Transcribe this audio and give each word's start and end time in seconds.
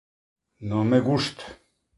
Non 0.69 0.83
me 0.89 0.99
gusta... 1.09 1.45